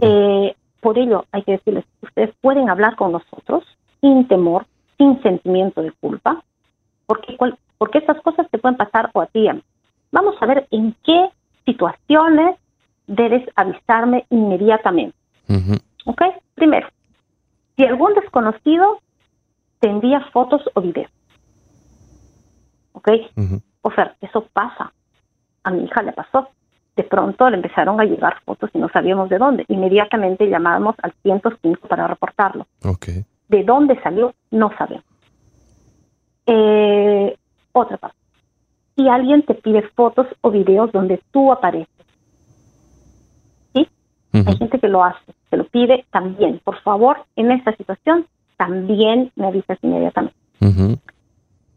Eh, 0.00 0.54
por 0.80 0.98
ello, 0.98 1.24
hay 1.32 1.42
que 1.42 1.52
decirles, 1.52 1.84
ustedes 2.02 2.34
pueden 2.40 2.70
hablar 2.70 2.96
con 2.96 3.12
nosotros 3.12 3.64
sin 4.00 4.28
temor, 4.28 4.66
sin 4.96 5.20
sentimiento 5.22 5.82
de 5.82 5.92
culpa, 5.92 6.42
porque, 7.06 7.36
porque 7.78 7.98
estas 7.98 8.20
cosas 8.22 8.48
te 8.50 8.58
pueden 8.58 8.76
pasar 8.76 9.10
o 9.12 9.20
a 9.20 9.26
ti. 9.26 9.48
Vamos 10.12 10.36
a 10.40 10.46
ver 10.46 10.66
en 10.70 10.94
qué 11.04 11.30
situaciones 11.64 12.56
debes 13.06 13.48
avisarme 13.56 14.26
inmediatamente. 14.30 15.16
¿Ok? 16.04 16.22
Primero, 16.54 16.88
si 17.76 17.84
algún 17.84 18.14
desconocido 18.14 19.00
te 19.80 19.88
envía 19.88 20.20
fotos 20.32 20.62
o 20.74 20.80
videos. 20.80 21.10
¿Ok? 22.92 23.08
O 23.82 23.90
sea, 23.92 24.16
eso 24.20 24.46
pasa. 24.52 24.92
A 25.64 25.70
mi 25.70 25.84
hija 25.84 26.02
le 26.02 26.12
pasó 26.12 26.48
de 26.98 27.04
pronto 27.04 27.48
le 27.48 27.56
empezaron 27.56 28.00
a 28.00 28.04
llegar 28.04 28.40
fotos 28.44 28.70
y 28.74 28.78
no 28.78 28.88
sabíamos 28.88 29.28
de 29.28 29.38
dónde. 29.38 29.64
Inmediatamente 29.68 30.48
llamábamos 30.48 30.96
al 31.00 31.12
105 31.22 31.86
para 31.86 32.08
reportarlo. 32.08 32.66
Okay. 32.84 33.24
¿De 33.48 33.62
dónde 33.62 34.02
salió? 34.02 34.34
No 34.50 34.72
sabemos. 34.76 35.04
Eh, 36.46 37.36
otra 37.70 37.98
parte. 37.98 38.16
Si 38.96 39.08
alguien 39.08 39.44
te 39.44 39.54
pide 39.54 39.82
fotos 39.94 40.26
o 40.40 40.50
videos 40.50 40.90
donde 40.90 41.20
tú 41.30 41.52
apareces, 41.52 42.04
¿sí? 43.74 43.88
Hay 44.32 44.56
gente 44.56 44.80
que 44.80 44.88
lo 44.88 45.04
hace, 45.04 45.32
se 45.50 45.56
lo 45.56 45.68
pide 45.68 46.04
también. 46.10 46.60
Por 46.64 46.80
favor, 46.80 47.18
en 47.36 47.52
esta 47.52 47.76
situación, 47.76 48.26
también 48.56 49.30
me 49.36 49.46
avisas 49.46 49.78
inmediatamente. 49.82 50.36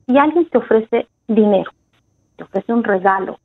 Si 0.07 0.17
alguien 0.17 0.49
te 0.49 0.57
ofrece 0.57 1.07
dinero, 1.27 1.69
te 2.37 2.43
ofrece 2.43 2.73
un 2.73 2.83
regalo, 2.83 3.37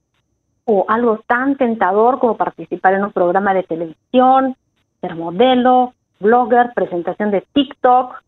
o 0.66 0.84
algo 0.88 1.20
tan 1.26 1.56
tentador 1.56 2.18
como 2.18 2.36
participar 2.36 2.94
en 2.94 3.04
un 3.04 3.12
programa 3.12 3.54
de 3.54 3.62
televisión, 3.62 4.56
ser 5.00 5.14
modelo, 5.14 5.94
blogger, 6.20 6.72
presentación 6.74 7.30
de 7.30 7.44
TikTok, 7.52 8.22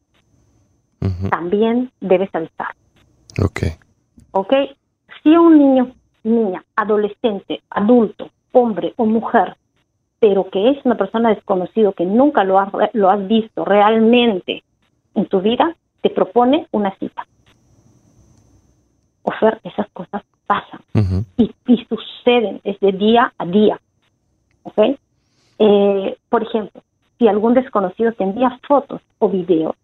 también 1.31 1.91
debes 2.01 2.33
avisar. 2.35 2.75
Ok. 3.43 3.61
Ok. 4.33 4.53
Si 5.23 5.37
un 5.37 5.59
niño, 5.59 5.93
niña, 6.23 6.65
adolescente, 6.77 7.63
adulto, 7.71 8.31
hombre 8.53 8.95
o 8.97 9.05
mujer, 9.05 9.57
pero 10.21 10.49
que 10.51 10.71
es 10.71 10.85
una 10.85 10.97
persona 10.97 11.31
desconocido 11.31 11.93
que 11.93 12.05
nunca 12.05 12.45
lo 12.45 12.59
has, 12.59 12.73
lo 12.93 13.11
has 13.11 13.27
visto 13.27 13.65
realmente 13.65 14.63
en 15.15 15.27
tu 15.27 15.41
vida, 15.41 15.77
te 16.03 16.11
propone 16.11 16.67
una 16.71 16.95
cita. 16.99 17.27
O 19.23 19.33
sea, 19.39 19.59
esas 19.65 19.89
cosas 19.91 20.23
pasan 20.49 20.81
y, 21.37 21.55
suceden 21.89 22.61
desde 22.65 22.93
día 22.93 23.33
a 23.39 23.47
día. 23.47 23.79
¿okay? 24.65 24.99
Eh, 25.59 26.17
por 26.29 26.43
ejemplo, 26.43 26.83
si 27.19 27.29
algún 27.29 27.55
desconocido 27.55 28.13
te 28.13 28.25
envía 28.25 28.59
fotos 28.67 29.01
o 29.19 29.29
videos 29.29 29.77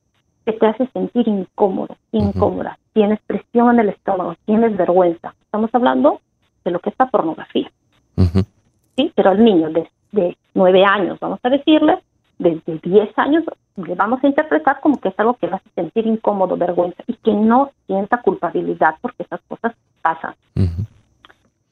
que 0.44 0.52
te 0.52 0.66
hace 0.66 0.86
sentir 0.88 1.28
incómodo, 1.28 1.96
incómoda, 2.12 2.78
tienes 2.92 3.20
presión 3.26 3.74
en 3.74 3.80
el 3.80 3.88
estómago, 3.90 4.34
tienes 4.46 4.76
vergüenza, 4.76 5.34
estamos 5.42 5.70
hablando 5.74 6.20
de 6.64 6.70
lo 6.70 6.80
que 6.80 6.90
es 6.90 6.96
la 6.98 7.06
pornografía. 7.06 7.70
¿sí? 8.96 9.12
Pero 9.14 9.30
al 9.30 9.44
niño 9.44 9.70
de, 9.70 9.88
de 10.12 10.36
nueve 10.54 10.84
años, 10.84 11.18
vamos 11.20 11.40
a 11.42 11.50
decirle, 11.50 11.98
desde 12.38 12.78
10 12.78 13.18
años 13.18 13.44
le 13.76 13.94
vamos 13.94 14.22
a 14.22 14.26
interpretar 14.26 14.80
como 14.80 15.00
que 15.00 15.08
es 15.08 15.18
algo 15.18 15.34
que 15.34 15.46
va 15.46 15.54
a 15.54 15.56
hacer 15.56 15.72
sentir 15.74 16.06
incómodo, 16.06 16.56
vergüenza 16.56 17.02
y 17.06 17.14
que 17.14 17.32
no 17.32 17.70
sienta 17.86 18.22
culpabilidad 18.22 18.96
porque 19.00 19.22
esas 19.24 19.40
cosas 19.48 19.74
pasan. 20.04 20.34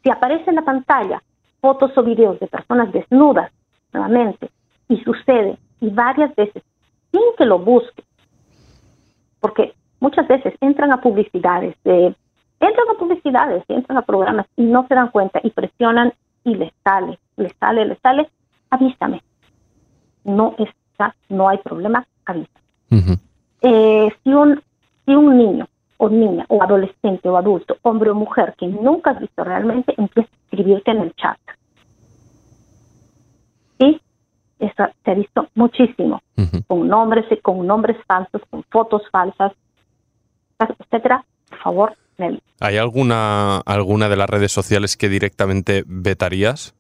Si 0.02 0.10
aparece 0.10 0.50
en 0.50 0.56
la 0.56 0.62
pantalla 0.62 1.22
fotos 1.60 1.96
o 1.96 2.02
videos 2.02 2.40
de 2.40 2.46
personas 2.48 2.90
desnudas, 2.92 3.52
nuevamente, 3.92 4.50
y 4.88 4.96
sucede, 5.04 5.58
y 5.80 5.90
varias 5.90 6.34
veces, 6.34 6.62
sin 7.12 7.22
que 7.36 7.44
lo 7.44 7.58
busque, 7.58 8.02
porque 9.40 9.74
muchas 10.00 10.26
veces 10.26 10.54
entran 10.60 10.92
a 10.92 11.00
publicidades, 11.00 11.76
entran 11.84 12.88
a 12.90 12.98
publicidades, 12.98 13.62
entran 13.68 13.98
a 13.98 14.02
programas 14.02 14.46
y 14.56 14.62
no 14.62 14.86
se 14.88 14.94
dan 14.94 15.10
cuenta 15.10 15.40
y 15.44 15.50
presionan 15.50 16.12
y 16.44 16.54
les 16.54 16.72
sale, 16.82 17.18
les 17.36 17.52
sale, 17.60 17.84
les 17.84 17.98
sale, 18.00 18.28
avísame 18.70 19.22
no 20.24 20.54
está, 20.58 21.14
no 21.28 21.48
hay 21.48 21.58
problema, 21.58 22.06
avisa. 22.24 22.50
Eh, 23.62 24.08
si, 24.22 24.30
un, 24.30 24.60
si 25.04 25.14
un 25.14 25.36
niño 25.36 25.68
o 26.02 26.09
niña 26.09 26.44
o 26.49 26.61
adolescente 26.61 27.28
o 27.28 27.37
adulto, 27.37 27.76
hombre 27.82 28.11
o 28.11 28.14
mujer 28.14 28.54
que 28.59 28.66
nunca 28.66 29.12
has 29.12 29.21
visto 29.21 29.44
realmente, 29.44 29.94
empieza 29.97 30.28
a 30.28 30.44
escribirte 30.47 30.90
en 30.90 31.00
el 31.02 31.14
chat. 31.14 31.38
¿Sí? 33.78 34.00
Eso 34.59 34.85
se 35.04 35.11
ha 35.11 35.14
visto 35.14 35.47
muchísimo, 35.54 36.21
con 36.66 36.88
nombres, 36.88 37.26
con 37.42 37.64
nombres 37.64 37.97
falsos, 38.04 38.42
con 38.50 38.64
fotos 38.64 39.02
falsas, 39.12 39.52
etcétera. 40.59 41.25
Por 41.49 41.59
favor, 41.61 41.97
Nelly. 42.18 42.42
¿Hay 42.59 42.78
alguna, 42.78 43.59
alguna 43.59 44.09
de 44.09 44.16
las 44.16 44.28
redes 44.28 44.50
sociales 44.50 44.97
que 44.97 45.09
directamente 45.09 45.85
vetarías? 45.87 46.75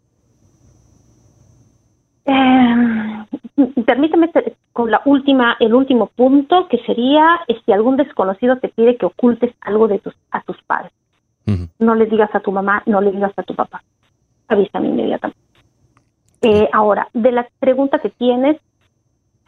Eh, 2.24 3.11
permíteme 3.86 4.30
con 4.72 4.90
la 4.90 5.02
última, 5.04 5.56
el 5.60 5.74
último 5.74 6.06
punto, 6.06 6.68
que 6.68 6.78
sería 6.84 7.40
si 7.64 7.72
algún 7.72 7.96
desconocido 7.96 8.58
te 8.58 8.68
pide 8.68 8.96
que 8.96 9.06
ocultes 9.06 9.54
algo 9.60 9.88
de 9.88 9.98
tus, 9.98 10.14
a 10.30 10.42
tus 10.42 10.60
padres. 10.62 10.92
No 11.78 11.94
le 11.94 12.06
digas 12.06 12.32
a 12.34 12.40
tu 12.40 12.52
mamá, 12.52 12.82
no 12.86 13.00
le 13.00 13.10
digas 13.10 13.32
a 13.36 13.42
tu 13.42 13.54
papá. 13.54 13.82
Avísame 14.48 14.88
inmediatamente. 14.88 15.40
Eh, 16.40 16.68
ahora, 16.72 17.08
de 17.12 17.32
la 17.32 17.48
pregunta 17.58 17.98
que 17.98 18.10
tienes, 18.10 18.56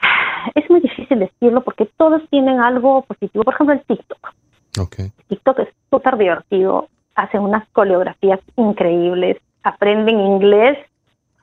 es 0.54 0.68
muy 0.68 0.80
difícil 0.80 1.18
decirlo 1.20 1.62
porque 1.62 1.86
todos 1.96 2.22
tienen 2.30 2.60
algo 2.60 3.02
positivo. 3.02 3.44
Por 3.44 3.54
ejemplo, 3.54 3.74
el 3.74 3.82
TikTok. 3.82 4.32
Okay. 4.80 5.12
TikTok 5.28 5.60
es 5.60 5.68
súper 5.88 6.16
divertido, 6.18 6.88
hacen 7.14 7.42
unas 7.42 7.66
coreografías 7.68 8.40
increíbles, 8.56 9.36
aprenden 9.62 10.20
inglés, 10.20 10.78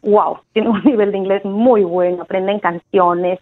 wow, 0.01 0.39
tienen 0.53 0.71
un 0.71 0.83
nivel 0.85 1.11
de 1.11 1.17
inglés 1.17 1.45
muy 1.45 1.83
bueno, 1.83 2.23
aprenden 2.23 2.59
canciones, 2.59 3.39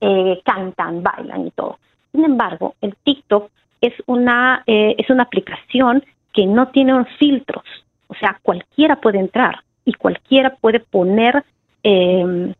eh, 0.00 0.40
cantan, 0.44 1.02
bailan 1.02 1.46
y 1.46 1.50
todo. 1.52 1.78
Sin 2.12 2.24
embargo, 2.24 2.74
el 2.80 2.94
TikTok 3.04 3.50
es 3.80 3.94
una, 4.06 4.62
eh, 4.66 4.94
es 4.98 5.10
una 5.10 5.24
aplicación 5.24 6.04
que 6.32 6.46
no 6.46 6.68
tiene 6.68 7.04
filtros, 7.18 7.64
o 8.08 8.14
sea, 8.14 8.38
cualquiera 8.42 8.96
puede 8.96 9.18
entrar 9.18 9.56
y 9.84 9.92
cualquiera 9.94 10.54
puede 10.56 10.80
poner 10.80 11.44
eh, 11.82 12.54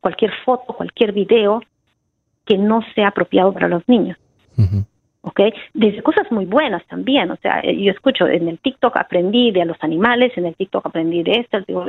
cualquier 0.00 0.32
foto, 0.44 0.72
cualquier 0.72 1.12
video 1.12 1.62
que 2.44 2.58
no 2.58 2.80
sea 2.94 3.08
apropiado 3.08 3.52
para 3.52 3.68
los 3.68 3.86
niños. 3.88 4.18
¿ok? 5.22 5.40
Desde 5.74 6.02
cosas 6.02 6.30
muy 6.30 6.44
buenas 6.44 6.84
también, 6.86 7.30
o 7.30 7.36
sea, 7.36 7.62
yo 7.62 7.90
escucho 7.90 8.26
en 8.26 8.48
el 8.48 8.58
TikTok 8.58 8.96
aprendí 8.96 9.50
de 9.50 9.64
los 9.64 9.76
animales, 9.80 10.36
en 10.36 10.46
el 10.46 10.54
TikTok 10.54 10.86
aprendí 10.86 11.22
de 11.22 11.32
esto, 11.32 11.60
digo, 11.66 11.86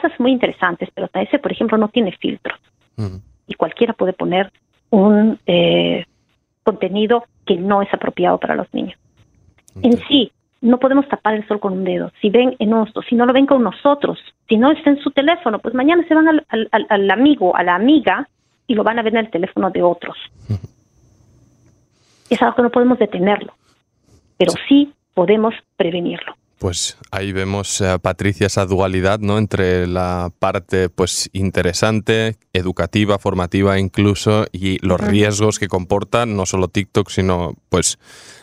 cosas 0.00 0.18
muy 0.18 0.32
interesantes, 0.32 0.88
pero 0.94 1.08
ese, 1.14 1.38
por 1.38 1.52
ejemplo, 1.52 1.78
no 1.78 1.88
tiene 1.88 2.12
filtros 2.12 2.58
y 3.46 3.54
cualquiera 3.54 3.92
puede 3.92 4.12
poner 4.12 4.52
un 4.90 5.38
eh, 5.46 6.04
contenido 6.62 7.24
que 7.46 7.56
no 7.56 7.82
es 7.82 7.92
apropiado 7.92 8.38
para 8.38 8.54
los 8.54 8.72
niños. 8.72 8.98
En 9.82 9.98
sí, 10.08 10.32
no 10.60 10.78
podemos 10.78 11.08
tapar 11.08 11.34
el 11.34 11.46
sol 11.48 11.58
con 11.58 11.72
un 11.72 11.84
dedo. 11.84 12.12
Si 12.20 12.30
ven 12.30 12.54
en 12.58 12.70
nosotros, 12.70 13.06
si 13.08 13.14
no 13.14 13.26
lo 13.26 13.32
ven 13.32 13.46
con 13.46 13.62
nosotros, 13.62 14.18
si 14.48 14.56
no 14.56 14.70
está 14.70 14.90
en 14.90 14.98
su 14.98 15.10
teléfono, 15.10 15.58
pues 15.58 15.74
mañana 15.74 16.04
se 16.06 16.14
van 16.14 16.28
al, 16.28 16.68
al 16.70 17.10
amigo, 17.10 17.56
a 17.56 17.62
la 17.62 17.74
amiga 17.74 18.28
y 18.66 18.74
lo 18.74 18.84
van 18.84 18.98
a 18.98 19.02
ver 19.02 19.14
en 19.14 19.20
el 19.20 19.30
teléfono 19.30 19.70
de 19.70 19.82
otros 19.82 20.16
es 22.34 22.42
algo 22.42 22.56
que 22.56 22.62
no 22.62 22.70
podemos 22.70 22.98
detenerlo, 22.98 23.54
pero 24.38 24.52
sí 24.68 24.92
podemos 25.14 25.54
prevenirlo. 25.76 26.34
Pues 26.62 26.96
ahí 27.10 27.32
vemos, 27.32 27.80
eh, 27.80 27.98
Patricia, 28.00 28.46
esa 28.46 28.66
dualidad 28.66 29.18
¿no? 29.18 29.36
entre 29.36 29.88
la 29.88 30.30
parte 30.38 30.88
pues, 30.88 31.28
interesante, 31.32 32.36
educativa, 32.52 33.18
formativa 33.18 33.80
incluso, 33.80 34.46
y 34.52 34.78
los 34.86 35.00
riesgos 35.00 35.58
que 35.58 35.66
comportan 35.66 36.36
no 36.36 36.46
solo 36.46 36.68
TikTok, 36.68 37.10
sino 37.10 37.56
pues 37.68 37.98